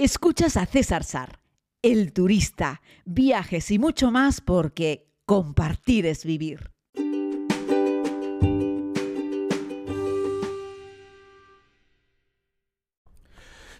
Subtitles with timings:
[0.00, 1.40] Escuchas a César Sar,
[1.82, 6.70] el turista, viajes y mucho más porque compartir es vivir.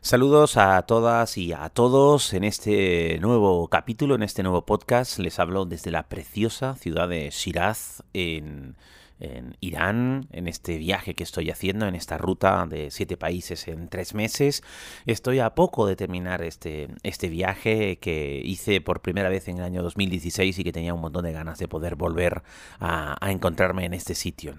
[0.00, 5.20] Saludos a todas y a todos en este nuevo capítulo, en este nuevo podcast.
[5.20, 8.74] Les hablo desde la preciosa ciudad de Shiraz, en
[9.20, 13.88] en Irán, en este viaje que estoy haciendo, en esta ruta de siete países en
[13.88, 14.62] tres meses.
[15.06, 19.64] Estoy a poco de terminar este, este viaje que hice por primera vez en el
[19.64, 22.42] año 2016 y que tenía un montón de ganas de poder volver
[22.80, 24.54] a, encontrarme en este sitio.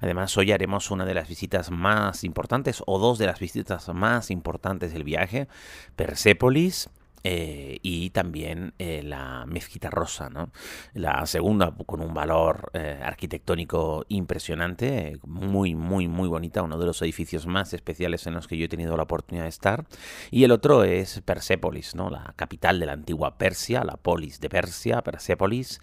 [0.00, 4.30] Además, hoy haremos una de las visitas más importantes o dos de las visitas más
[4.30, 5.48] importantes del viaje,
[5.96, 6.88] Persépolis
[7.24, 10.50] eh, y también eh, la mezquita rosa, ¿no?
[10.92, 17.00] La segunda con un valor eh, arquitectónico impresionante, muy, muy, muy bonita, uno de los
[17.02, 19.86] edificios más especiales en los que yo he tenido la oportunidad de estar.
[20.30, 22.10] Y el otro es Persépolis, ¿no?
[22.10, 25.80] La capital de la antigua Persia, la polis de Persia, Persépolis,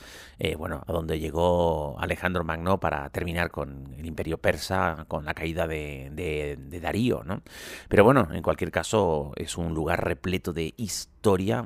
[0.57, 5.67] bueno, a donde llegó Alejandro Magno para terminar con el imperio persa, con la caída
[5.67, 7.41] de Darío, ¿no?
[7.87, 11.18] Pero bueno, en cualquier caso es un lugar repleto de historia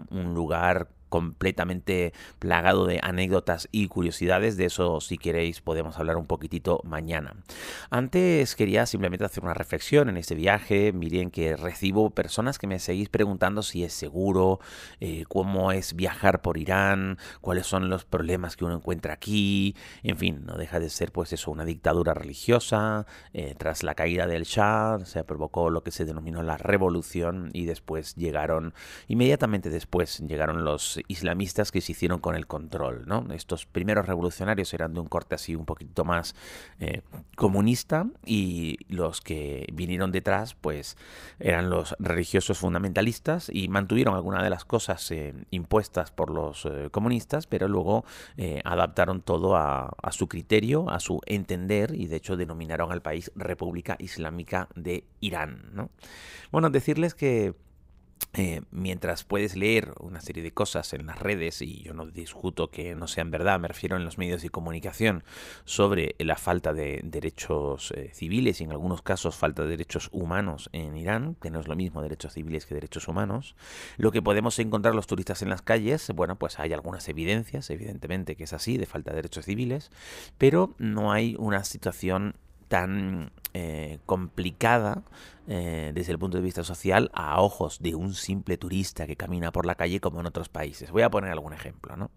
[0.10, 4.58] un lugar completamente plagado de anécdotas y curiosidades.
[4.58, 7.36] De eso, si queréis, podemos hablar un poquitito mañana.
[7.92, 10.92] Antes quería simplemente hacer una reflexión en este viaje.
[10.92, 14.60] Miren que recibo personas que me seguís preguntando si es seguro,
[15.02, 19.76] eh, cómo es viajar por Irán, cuáles son los problemas que uno encuentra aquí.
[20.02, 23.06] En fin, no deja de ser pues eso, una dictadura religiosa.
[23.34, 27.66] Eh, tras la caída del Shah se provocó lo que se denominó la revolución y
[27.66, 28.74] después llegaron,
[29.08, 33.04] inmediatamente después llegaron los islamistas que se hicieron con el control.
[33.06, 33.26] ¿no?
[33.34, 36.36] Estos primeros revolucionarios eran de un corte así un poquito más
[36.80, 37.02] eh,
[37.36, 40.98] comunista y los que vinieron detrás pues
[41.40, 46.90] eran los religiosos fundamentalistas y mantuvieron algunas de las cosas eh, impuestas por los eh,
[46.92, 48.06] comunistas, pero luego
[48.64, 53.96] adaptaron todo a, su criterio, a su entender y de hecho denominaron al país República
[54.00, 55.70] Islámica de Irán.
[55.74, 55.90] ¿no?
[56.52, 57.54] Bueno, decirles que
[58.34, 62.70] eh, mientras puedes leer una serie de cosas en las redes, y yo no discuto
[62.70, 65.24] que no sean verdad, me refiero en los medios de comunicación,
[65.66, 70.70] sobre la falta de derechos eh, civiles y en algunos casos falta de derechos humanos
[70.74, 73.56] en Irán, que no es lo mismo derechos civiles que derechos humanos,
[73.98, 78.36] lo que podemos encontrar los turistas en las calles, bueno, pues hay algunas evidencias, evidentemente
[78.36, 79.92] que es así, de falta de derechos civiles,
[80.38, 82.36] pero no hay una situación
[82.68, 85.04] tan eh, complicada
[85.46, 89.52] eh, desde el punto de vista social a ojos de un simple turista que camina
[89.52, 90.90] por la calle como en otros países.
[90.90, 91.98] Voy a poner algún ejemplo.
[91.98, 92.12] ¿no?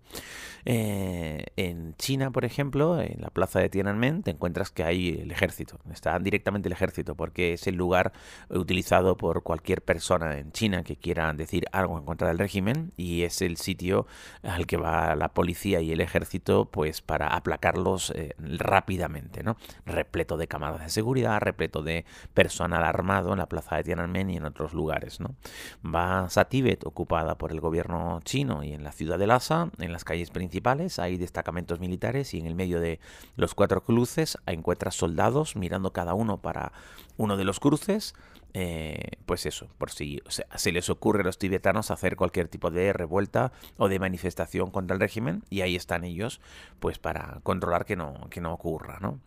[0.64, 5.32] Eh, en China, por ejemplo, en la plaza de Tiananmen, te encuentras que hay el
[5.32, 5.80] ejército.
[5.92, 8.12] Está directamente el ejército porque es el lugar
[8.48, 13.22] utilizado por cualquier persona en China que quiera decir algo en contra del régimen y
[13.22, 14.06] es el sitio
[14.44, 19.42] al que va la policía y el ejército pues para aplacarlos rápidamente.
[19.42, 19.56] ¿no?
[19.84, 22.04] Repleto de cámaras de seguridad, repleto de
[22.34, 25.20] personal armado en la plaza de Tiananmen y en otros lugares.
[25.20, 25.34] ¿no?
[25.82, 29.92] Vas a Tíbet, ocupada por el gobierno chino, y en la ciudad de Lhasa, en
[29.92, 33.00] las calles principales, hay destacamentos militares y en el medio de
[33.36, 36.72] los cuatro cruces encuentras soldados mirando cada uno para
[37.16, 38.14] uno de los cruces.
[38.58, 42.90] Eh, pues eso, por si se les ocurre a los tibetanos hacer cualquier tipo de
[42.94, 46.40] revuelta o de manifestación contra el régimen, y ahí están ellos,
[46.80, 49.20] pues para controlar que no, que no ocurra, ¿no?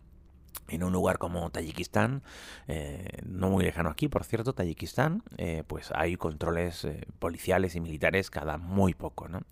[0.68, 2.22] En un lugar como Tayikistán,
[2.68, 7.80] eh, no muy lejano aquí, por cierto, Tayikistán, eh, pues hay controles eh, policiales y
[7.80, 9.42] militares cada muy poco, ¿no?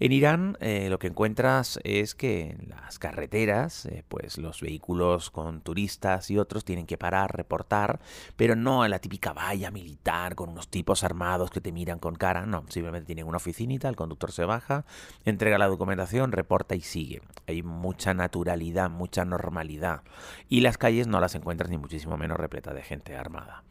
[0.00, 5.30] En Irán eh, lo que encuentras es que en las carreteras, eh, pues los vehículos
[5.30, 8.00] con turistas y otros tienen que parar, reportar,
[8.36, 12.14] pero no en la típica valla militar con unos tipos armados que te miran con
[12.14, 14.84] cara, no, simplemente tienen una oficinita, el conductor se baja,
[15.24, 17.22] entrega la documentación, reporta y sigue.
[17.46, 20.02] Hay mucha naturalidad, mucha normalidad
[20.48, 23.64] y las calles no las encuentras ni muchísimo menos repleta de gente armada.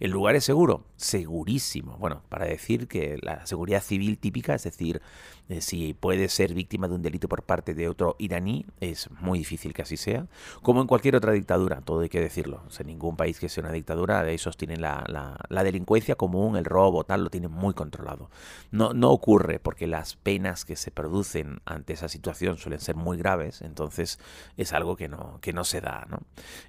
[0.00, 0.84] ¿El lugar es seguro?
[0.96, 1.96] Segurísimo.
[1.98, 5.00] Bueno, para decir que la seguridad civil típica, es decir,
[5.48, 9.38] eh, si puede ser víctima de un delito por parte de otro iraní, es muy
[9.38, 10.26] difícil que así sea.
[10.62, 12.62] Como en cualquier otra dictadura, todo hay que decirlo.
[12.78, 15.04] en ningún país que sea una dictadura, esos tienen la,
[15.48, 18.28] la, delincuencia común, el robo, tal, lo tienen muy controlado.
[18.70, 23.16] No, no ocurre porque las penas que se producen ante esa situación suelen ser muy
[23.16, 24.18] graves, entonces
[24.58, 26.06] es algo que no, que no se da.
[26.10, 26.18] ¿no?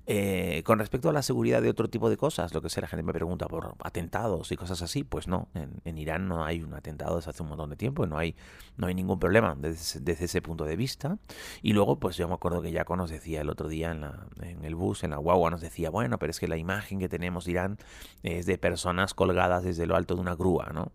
[0.06, 3.04] Eh, con respecto a la seguridad de otro tipo de cosas, lo que sea gente
[3.04, 5.04] me pregunta por atentados y cosas así.
[5.04, 8.18] Pues no, en, Irán no hay un atentado desde hace un montón de tiempo, no
[8.18, 8.36] hay,
[8.78, 11.18] no hay ningún problema desde, ese punto de vista.
[11.62, 14.28] Y luego, pues yo me acuerdo que Jaco nos decía el otro día en, la,
[14.42, 17.10] en el bus, en la guagua, nos decía, bueno, pero es que la imagen que
[17.10, 17.78] tenemos de Irán
[18.24, 20.92] es de personas colgadas desde lo alto de una grúa, ¿no?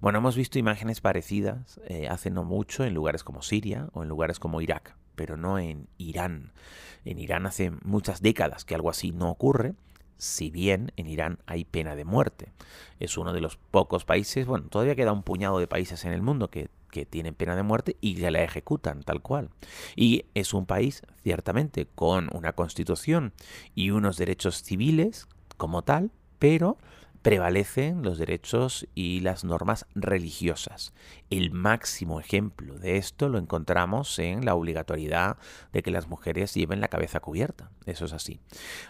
[0.00, 4.08] Bueno, hemos visto imágenes parecidas eh, hace no mucho en lugares como Siria o en
[4.08, 6.52] lugares como Irak, pero no en Irán.
[7.04, 9.74] En Irán hace muchas décadas que algo así no ocurre
[10.20, 12.52] si bien en Irán hay pena de muerte.
[12.98, 16.22] Es uno de los pocos países, bueno, todavía queda un puñado de países en el
[16.22, 16.68] mundo que,
[17.06, 19.50] tienen pena de muerte y que la ejecutan tal cual.
[19.96, 23.32] Y es un país, ciertamente, con una constitución
[23.74, 25.26] y unos derechos civiles
[25.56, 26.78] como tal, pero
[27.22, 30.94] prevalecen los derechos y las normas religiosas.
[31.28, 35.36] El máximo ejemplo de esto lo encontramos en la obligatoriedad
[35.72, 37.70] de que las mujeres lleven la cabeza cubierta.
[37.84, 38.40] Eso es así.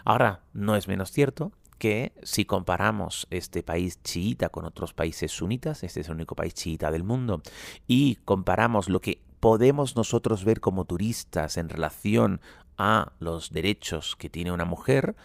[0.05, 1.51] Ahora, no es menos cierto
[1.81, 6.53] que si comparamos este país chiita con otros países sunitas, este es el único país
[6.53, 7.41] chiita del mundo,
[7.87, 12.39] y comparamos lo que podemos nosotros ver como turistas en relación
[12.77, 15.15] a los derechos que tiene una mujer,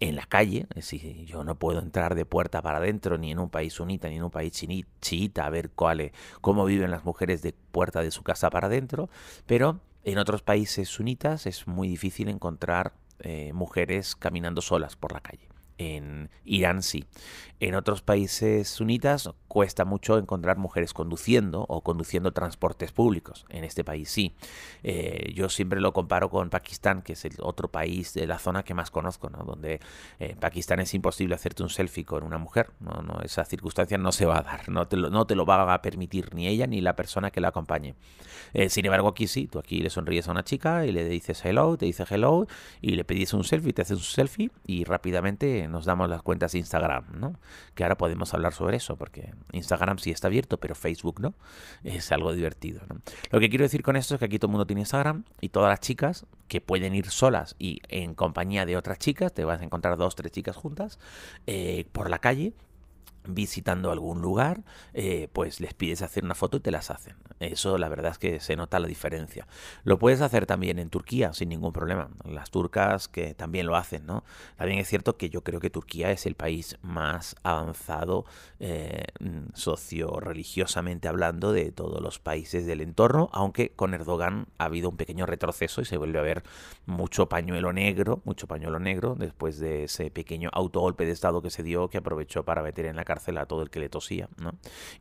[0.00, 3.38] en la calle, es decir, yo no puedo entrar de puerta para adentro ni en
[3.38, 4.52] un país sunita ni en un país
[5.02, 9.10] chiita a ver cuál, cómo viven las mujeres de puerta de su casa para adentro,
[9.44, 15.20] pero en otros países sunitas es muy difícil encontrar eh, mujeres caminando solas por la
[15.20, 15.46] calle.
[15.78, 17.04] En Irán sí.
[17.60, 23.46] En otros países sunitas cuesta mucho encontrar mujeres conduciendo o conduciendo transportes públicos.
[23.48, 24.34] En este país sí.
[24.82, 28.64] Eh, yo siempre lo comparo con Pakistán, que es el otro país de la zona
[28.64, 29.44] que más conozco, ¿no?
[29.44, 29.80] donde
[30.18, 32.70] en eh, Pakistán es imposible hacerte un selfie con una mujer.
[32.80, 34.68] No, no, esa circunstancia no se va a dar.
[34.68, 37.40] No te, lo, no te lo va a permitir ni ella ni la persona que
[37.40, 37.94] la acompañe.
[38.52, 39.46] Eh, sin embargo, aquí sí.
[39.46, 42.46] Tú aquí le sonríes a una chica y le dices hello, te dice hello
[42.82, 46.52] y le pedís un selfie, te haces un selfie y rápidamente nos damos las cuentas
[46.52, 47.40] de Instagram, ¿no?
[47.74, 51.34] Que ahora podemos hablar sobre eso, porque Instagram sí está abierto, pero Facebook no.
[51.84, 53.00] Es algo divertido, ¿no?
[53.30, 55.48] Lo que quiero decir con esto es que aquí todo el mundo tiene Instagram y
[55.48, 59.60] todas las chicas que pueden ir solas y en compañía de otras chicas, te vas
[59.60, 60.98] a encontrar dos, tres chicas juntas,
[61.46, 62.52] eh, por la calle,
[63.28, 64.62] visitando algún lugar,
[64.94, 67.16] eh, pues les pides hacer una foto y te las hacen.
[67.40, 69.46] Eso la verdad es que se nota la diferencia.
[69.84, 72.08] Lo puedes hacer también en Turquía sin ningún problema.
[72.24, 74.24] Las turcas que también lo hacen, ¿no?
[74.56, 78.24] También es cierto que yo creo que Turquía es el país más avanzado
[78.58, 79.04] eh,
[79.54, 85.26] socio-religiosamente hablando de todos los países del entorno, aunque con Erdogan ha habido un pequeño
[85.26, 86.42] retroceso y se vuelve a ver
[86.86, 91.62] mucho pañuelo negro, mucho pañuelo negro después de ese pequeño autogolpe de Estado que se
[91.62, 94.52] dio que aprovechó para meter en la cárcel a todo el que le tosía, ¿no?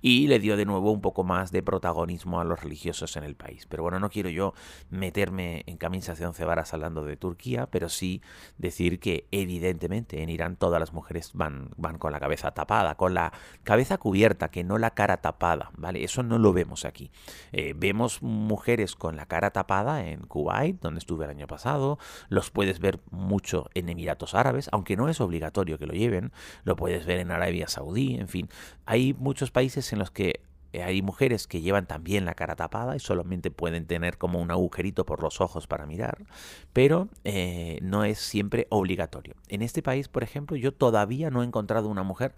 [0.01, 3.35] Y le dio de nuevo un poco más de protagonismo a los religiosos en el
[3.35, 3.65] país.
[3.67, 4.53] Pero bueno, no quiero yo
[4.89, 8.21] meterme en camisas de once varas hablando de Turquía, pero sí
[8.57, 13.13] decir que evidentemente en Irán todas las mujeres van, van con la cabeza tapada, con
[13.13, 13.31] la
[13.63, 16.03] cabeza cubierta, que no la cara tapada, ¿vale?
[16.03, 17.11] Eso no lo vemos aquí.
[17.51, 21.99] Eh, vemos mujeres con la cara tapada en Kuwait, donde estuve el año pasado,
[22.29, 26.31] los puedes ver mucho en Emiratos Árabes, aunque no es obligatorio que lo lleven,
[26.63, 28.49] lo puedes ver en Arabia Saudí, en fin,
[28.85, 30.41] hay muchos países en los que
[30.83, 35.05] hay mujeres que llevan también la cara tapada y solamente pueden tener como un agujerito
[35.05, 36.25] por los ojos para mirar,
[36.73, 39.35] pero eh, no es siempre obligatorio.
[39.47, 42.35] En este país, por ejemplo, yo todavía no he encontrado una mujer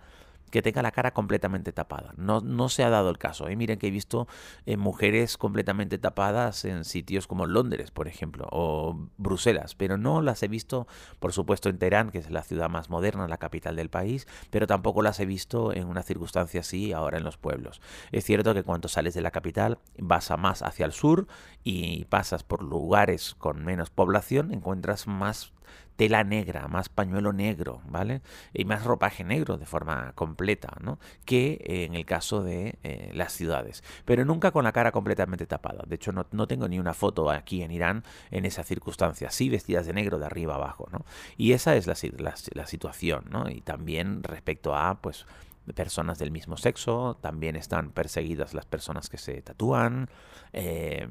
[0.52, 2.14] que tenga la cara completamente tapada.
[2.18, 3.48] No, no se ha dado el caso.
[3.48, 3.56] ¿eh?
[3.56, 4.28] Miren que he visto
[4.66, 10.42] eh, mujeres completamente tapadas en sitios como Londres, por ejemplo, o Bruselas, pero no las
[10.44, 10.88] he visto,
[11.20, 14.68] por supuesto, en Teherán, que es la ciudad más moderna, la capital del país, pero
[14.68, 17.82] tampoco las he visto en una circunstancia así ahora en los pueblos.
[18.12, 21.28] Es cierto que cuando sales de la capital vas a más hacia el sur
[21.64, 25.54] y pasas por lugares con menos población, encuentras más
[25.95, 28.21] tela negra, más pañuelo negro, ¿vale?
[28.54, 31.00] Y más ropaje negro de forma completa, ¿no?
[31.26, 33.83] Que en el caso de eh, las ciudades.
[34.06, 35.83] Pero nunca con la cara completamente tapada.
[35.88, 39.31] De hecho, no, no, tengo ni una foto aquí en Irán en esa circunstancia.
[39.31, 41.06] Sí vestidas de negro de arriba abajo, ¿no?
[41.36, 43.50] Y esa es la, la, la situación, ¿no?
[43.50, 45.26] Y también respecto a, pues,
[45.74, 50.09] personas del mismo sexo, también están perseguidas las personas que se tatúan.
[50.54, 51.09] Em,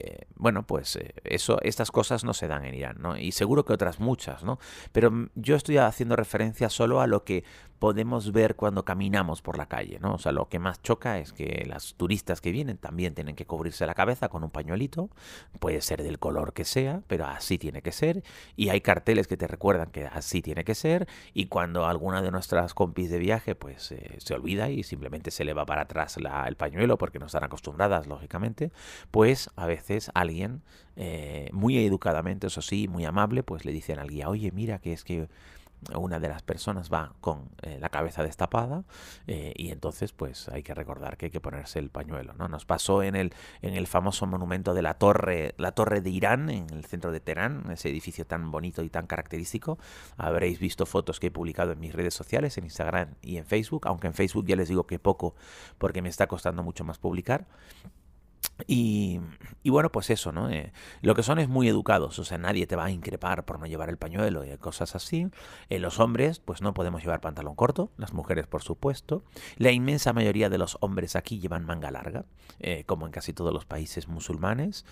[0.00, 3.16] eh, bueno, pues eh, eso, estas cosas no se dan en Irán, ¿no?
[3.16, 4.60] Y seguro que otras muchas, ¿no?
[4.92, 7.42] Pero yo estoy haciendo referencia solo a lo que
[7.78, 10.14] podemos ver cuando caminamos por la calle, ¿no?
[10.14, 13.46] O sea, lo que más choca es que las turistas que vienen también tienen que
[13.46, 15.10] cubrirse la cabeza con un pañuelito,
[15.60, 18.22] puede ser del color que sea, pero así tiene que ser,
[18.56, 22.30] y hay carteles que te recuerdan que así tiene que ser, y cuando alguna de
[22.30, 26.16] nuestras compis de viaje pues eh, se olvida y simplemente se le va para atrás
[26.46, 28.72] el pañuelo porque no están acostumbradas, lógicamente,
[29.10, 30.62] pues a veces alguien,
[30.96, 34.92] eh, muy educadamente, eso sí, muy amable, pues le dicen al guía, oye, mira que
[34.92, 35.28] es que
[35.94, 38.84] una de las personas va con eh, la cabeza destapada
[39.26, 42.34] eh, y entonces pues hay que recordar que hay que ponerse el pañuelo.
[42.34, 42.48] ¿no?
[42.48, 46.50] Nos pasó en el, en el famoso monumento de la torre, la torre de Irán,
[46.50, 49.78] en el centro de Teherán, ese edificio tan bonito y tan característico.
[50.16, 53.86] Habréis visto fotos que he publicado en mis redes sociales, en Instagram y en Facebook,
[53.86, 55.34] aunque en Facebook ya les digo que poco
[55.78, 57.46] porque me está costando mucho más publicar.
[58.66, 59.20] Y,
[59.64, 60.50] bueno, pues eso, ¿no?
[60.50, 60.72] Eh,
[61.02, 63.66] lo que son es muy educados, o sea, nadie te va a increpar por no
[63.66, 65.28] llevar el pañuelo y cosas así.
[65.68, 69.22] Eh, los hombres, pues no podemos llevar pantalón corto, las mujeres, por supuesto.
[69.56, 72.24] La inmensa mayoría de los hombres aquí llevan manga larga,
[72.58, 74.84] eh, como en casi todos los países musulmanes.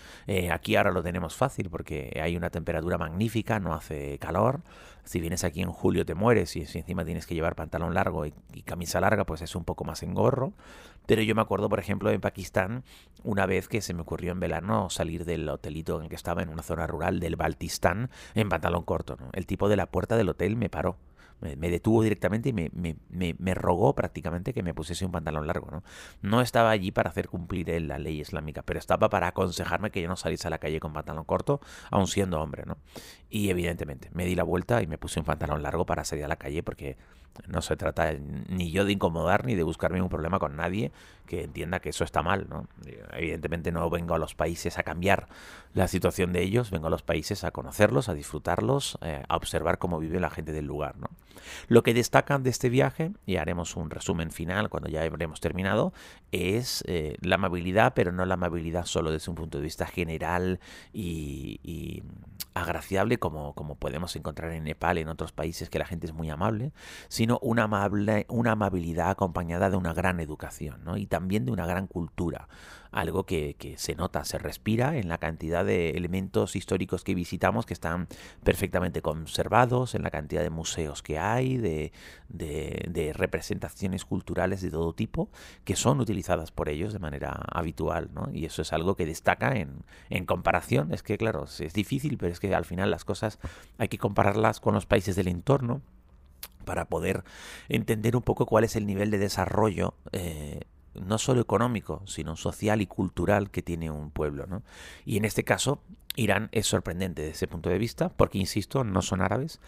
[0.51, 4.61] aquí ahora lo tenemos fácil porque hay una temperatura magnífica, no hace calor.
[5.03, 8.25] Si vienes aquí en julio te mueres y si encima tienes que llevar pantalón largo
[8.25, 10.53] y, y camisa larga, pues es un poco más engorro.
[11.07, 12.83] Pero yo me acuerdo, por ejemplo, en Pakistán,
[13.23, 16.43] una vez que se me ocurrió en verano salir del hotelito en el que estaba
[16.43, 19.17] en una zona rural del Baltistán en pantalón corto.
[19.33, 20.97] El tipo de la puerta del hotel me paró
[21.39, 25.69] me, detuvo directamente y me, me, me, rogó prácticamente que me pusiese un pantalón largo.
[25.69, 25.83] ¿no?
[26.21, 30.07] no estaba allí para hacer cumplir la ley islámica, pero estaba para aconsejarme que yo
[30.07, 31.61] no saliese a la calle con pantalón corto,
[31.91, 32.63] aun siendo hombre.
[32.65, 32.77] ¿no?
[33.29, 36.27] Y evidentemente me di la vuelta y me puse un pantalón largo para salir a
[36.27, 36.97] la calle porque
[37.47, 40.91] no se trata ni yo de incomodar ni de buscarme un problema con nadie
[41.25, 42.47] que entienda que eso está mal.
[42.49, 42.67] ¿no?
[43.13, 45.27] Evidentemente no vengo a los países a cambiar
[45.73, 49.77] la situación de ellos, vengo a los países a conocerlos, a disfrutarlos, eh, a observar
[49.77, 50.97] cómo vive la gente del lugar.
[50.97, 51.07] ¿no?
[51.67, 55.93] Lo que destacan de este viaje, y haremos un resumen final cuando ya habremos terminado,
[56.31, 60.59] es eh, la amabilidad, pero no la amabilidad solo desde un punto de vista general
[60.93, 62.03] y,
[62.53, 66.31] agraciable como, como podemos encontrar en Nepal, en otros países que la gente es muy
[66.31, 66.71] amable,
[67.07, 70.97] sino una, amable, una amabilidad acompañada de una gran educación ¿no?
[70.97, 72.47] y también de una gran cultura
[72.91, 77.73] algo que, se nota, se respira en la cantidad de elementos históricos que visitamos que
[77.73, 78.07] están
[78.43, 81.91] perfectamente conservados, en la cantidad de museos que hay, de,
[82.29, 85.29] de, representaciones culturales de todo tipo
[85.63, 88.29] que son utilizadas por ellos de manera habitual, ¿no?
[88.33, 90.93] Y eso es algo que destaca en, en comparación.
[90.93, 93.39] Es que, claro, es difícil, pero es que al final las cosas
[93.77, 95.81] hay que compararlas con los países del entorno
[96.67, 97.23] para poder
[97.69, 100.61] entender un poco cuál es el nivel de desarrollo eh,
[101.07, 104.45] no solo económico, sino social y cultural que tiene un pueblo.
[104.47, 104.63] ¿no?
[105.05, 105.81] Y en este caso,
[106.15, 109.59] Irán es sorprendente desde ese punto de vista, porque, insisto, no son árabes,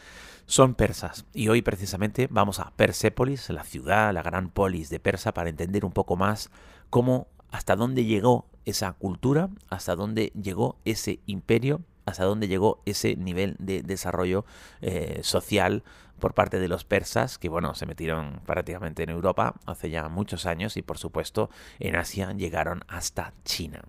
[0.46, 1.26] son persas.
[1.34, 5.86] Y hoy precisamente vamos a Persépolis, la ciudad, la gran polis de Persa, para entender
[5.86, 6.50] un poco más
[6.90, 13.16] cómo, hasta dónde llegó esa cultura, hasta dónde llegó ese imperio, hasta dónde llegó ese
[13.16, 14.46] nivel de desarrollo
[14.82, 15.84] eh, social
[16.20, 20.46] por parte de los persas, que bueno, se metieron prácticamente en Europa hace ya muchos
[20.46, 21.50] años y por supuesto
[21.80, 23.82] en Asia llegaron hasta China.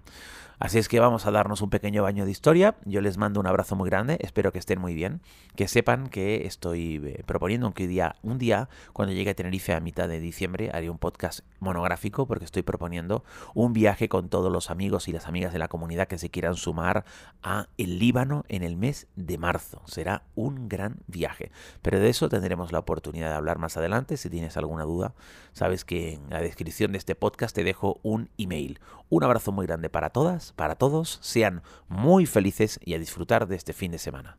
[0.60, 2.74] Así es que vamos a darnos un pequeño baño de historia.
[2.84, 5.22] Yo les mando un abrazo muy grande, espero que estén muy bien,
[5.56, 7.84] que sepan que estoy eh, proponiendo que
[8.20, 12.44] un día, cuando llegue a Tenerife a mitad de diciembre, haré un podcast monográfico porque
[12.44, 16.18] estoy proponiendo un viaje con todos los amigos y las amigas de la comunidad que
[16.18, 17.06] se quieran sumar
[17.42, 19.80] a el Líbano en el mes de marzo.
[19.86, 21.52] Será un gran viaje.
[21.80, 24.16] Pero de tendremos la oportunidad de hablar más adelante.
[24.16, 25.14] Si tienes alguna duda,
[25.52, 28.80] sabes que en la descripción de este podcast te dejo un email.
[29.08, 33.56] Un abrazo muy grande para todas para todos, sean muy felices y a disfrutar de
[33.56, 34.36] este fin de semana.